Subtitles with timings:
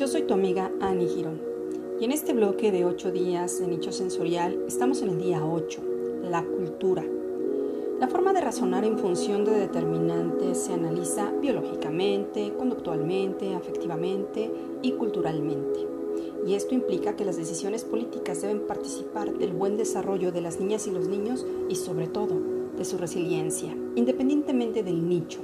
[0.00, 1.42] Yo soy tu amiga Annie Girón
[2.00, 5.82] y en este bloque de 8 días de nicho sensorial estamos en el día 8,
[6.22, 7.04] la cultura.
[7.98, 14.50] La forma de razonar en función de determinantes se analiza biológicamente, conductualmente, afectivamente
[14.80, 15.86] y culturalmente.
[16.46, 20.86] Y esto implica que las decisiones políticas deben participar del buen desarrollo de las niñas
[20.86, 22.40] y los niños y sobre todo
[22.74, 25.40] de su resiliencia, independientemente del nicho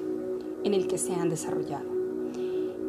[0.65, 1.96] en el que se han desarrollado.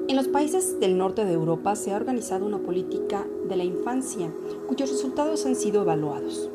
[0.08, 4.32] En los países del norte de Europa se ha organizado una política de la infancia
[4.66, 6.50] cuyos resultados han sido evaluados.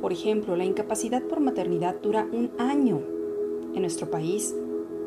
[0.00, 3.00] Por ejemplo, la incapacidad por maternidad dura un año.
[3.74, 4.54] En nuestro país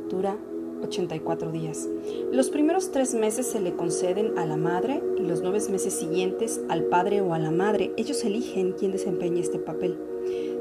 [0.09, 0.35] dura
[0.83, 1.87] 84 días.
[2.33, 6.59] Los primeros tres meses se le conceden a la madre y los nueve meses siguientes
[6.67, 7.93] al padre o a la madre.
[7.95, 9.97] Ellos eligen quién desempeña este papel,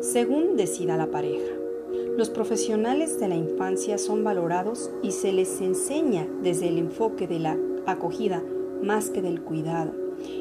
[0.01, 1.62] según decida la pareja.
[2.16, 7.38] Los profesionales de la infancia son valorados y se les enseña desde el enfoque de
[7.38, 8.42] la acogida
[8.82, 9.93] más que del cuidado.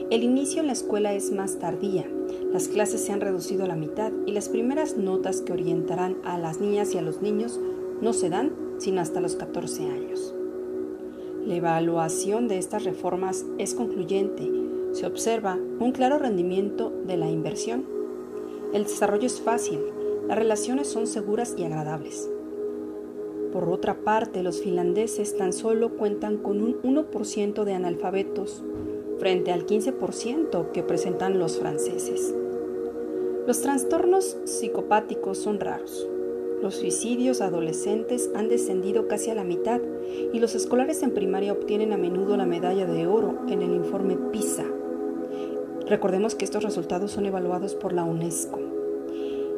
[0.09, 2.05] El inicio en la escuela es más tardía.
[2.51, 6.37] Las clases se han reducido a la mitad y las primeras notas que orientarán a
[6.37, 7.59] las niñas y a los niños
[8.01, 10.33] no se dan sino hasta los 14 años.
[11.45, 14.51] La evaluación de estas reformas es concluyente.
[14.91, 17.85] Se observa un claro rendimiento de la inversión.
[18.73, 19.79] El desarrollo es fácil,
[20.31, 22.29] las relaciones son seguras y agradables.
[23.51, 28.63] Por otra parte, los finlandeses tan solo cuentan con un 1% de analfabetos
[29.19, 32.33] frente al 15% que presentan los franceses.
[33.45, 36.07] Los trastornos psicopáticos son raros.
[36.61, 39.81] Los suicidios adolescentes han descendido casi a la mitad
[40.31, 44.15] y los escolares en primaria obtienen a menudo la medalla de oro en el informe
[44.31, 44.63] PISA.
[45.87, 48.70] Recordemos que estos resultados son evaluados por la UNESCO.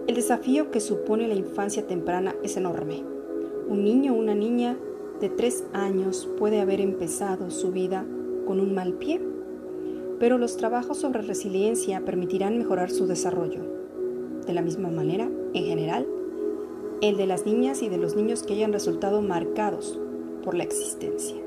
[0.05, 3.05] El desafío que supone la infancia temprana es enorme.
[3.69, 4.77] Un niño o una niña
[5.21, 8.05] de tres años puede haber empezado su vida
[8.45, 9.21] con un mal pie,
[10.19, 13.61] pero los trabajos sobre resiliencia permitirán mejorar su desarrollo.
[14.45, 16.05] De la misma manera, en general,
[16.99, 19.97] el de las niñas y de los niños que hayan resultado marcados
[20.43, 21.37] por la existencia.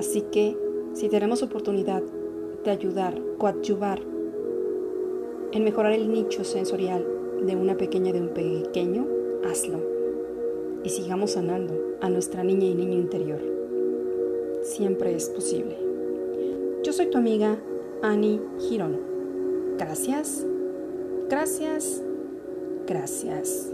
[0.00, 0.56] Así que,
[0.94, 2.02] si tenemos oportunidad
[2.64, 4.11] de ayudar, coadyuvar
[5.52, 7.06] en mejorar el nicho sensorial
[7.42, 9.06] de una pequeña de un pequeño,
[9.44, 9.80] hazlo.
[10.84, 13.40] Y sigamos sanando a nuestra niña y niño interior.
[14.62, 15.76] Siempre es posible.
[16.82, 17.58] Yo soy tu amiga
[18.02, 18.98] Annie Girón.
[19.78, 20.44] Gracias,
[21.28, 22.02] gracias,
[22.86, 23.72] gracias.